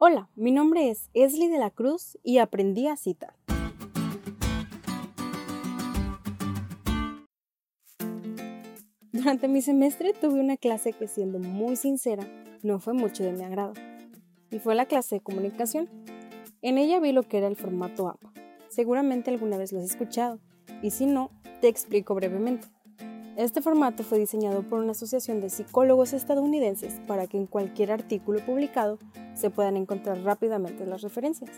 [0.00, 3.34] Hola, mi nombre es Esli de la Cruz y aprendí a citar.
[9.10, 12.24] Durante mi semestre tuve una clase que, siendo muy sincera,
[12.62, 13.72] no fue mucho de mi agrado.
[14.52, 15.88] Y fue la clase de comunicación.
[16.62, 18.32] En ella vi lo que era el formato APA.
[18.68, 20.38] Seguramente alguna vez lo has escuchado,
[20.80, 22.68] y si no, te explico brevemente.
[23.38, 28.44] Este formato fue diseñado por una asociación de psicólogos estadounidenses para que en cualquier artículo
[28.44, 28.98] publicado
[29.34, 31.48] se puedan encontrar rápidamente las referencias.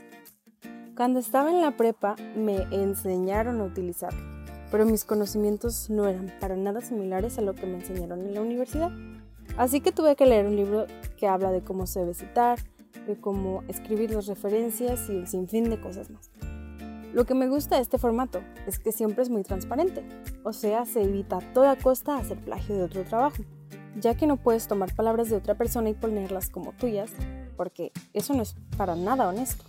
[0.95, 4.21] Cuando estaba en la prepa me enseñaron a utilizarlo,
[4.71, 8.43] pero mis conocimientos no eran para nada similares a lo que me enseñaron en la
[8.43, 8.91] universidad.
[9.57, 10.85] Así que tuve que leer un libro
[11.17, 12.59] que habla de cómo se debe citar,
[13.07, 16.31] de cómo escribir las referencias y un sinfín de cosas más.
[17.13, 20.05] Lo que me gusta de este formato es que siempre es muy transparente,
[20.45, 23.43] o sea, se evita a toda costa hacer plagio de otro trabajo,
[23.97, 27.11] ya que no puedes tomar palabras de otra persona y ponerlas como tuyas,
[27.57, 29.65] porque eso no es para nada honesto.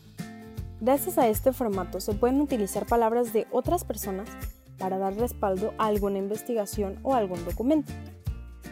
[0.79, 4.29] Gracias a este formato se pueden utilizar palabras de otras personas
[4.77, 7.91] para dar respaldo a alguna investigación o algún documento.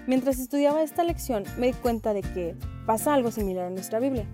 [0.08, 4.26] Mientras estudiaba esta lección me di cuenta de que pasa algo similar en nuestra Biblia.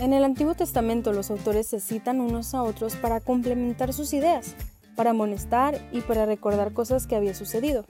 [0.00, 4.56] En el Antiguo Testamento los autores se citan unos a otros para complementar sus ideas,
[4.96, 7.84] para amonestar y para recordar cosas que había sucedido.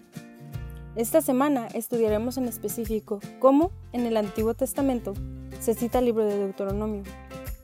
[0.96, 5.14] Esta semana estudiaremos en específico cómo en el Antiguo Testamento
[5.60, 7.04] se cita el libro de Deuteronomio,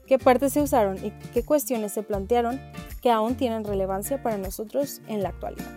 [0.06, 2.58] qué partes se usaron y qué cuestiones se plantearon
[3.02, 5.68] que aún tienen relevancia para nosotros en la actualidad.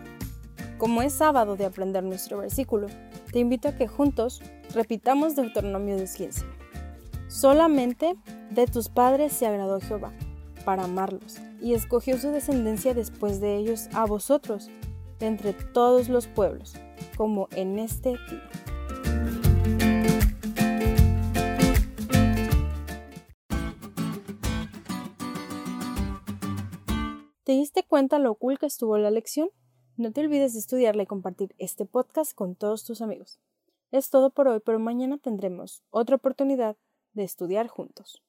[0.78, 2.88] Como es sábado de aprender nuestro versículo,
[3.32, 4.42] te invito a que juntos
[4.74, 6.46] repitamos Deuteronomio 10:15.
[7.28, 8.16] Solamente
[8.54, 10.14] de tus padres se agradó Jehová,
[10.64, 14.70] para amarlos, y escogió su descendencia después de ellos a vosotros,
[15.20, 16.76] de entre todos los pueblos,
[17.18, 18.50] como en este día.
[27.44, 29.50] ¿Te diste cuenta lo cool que estuvo la lección?
[29.98, 33.40] No te olvides de estudiarla y compartir este podcast con todos tus amigos.
[33.92, 36.78] Es todo por hoy, pero mañana tendremos otra oportunidad
[37.14, 38.24] de estudiar juntos.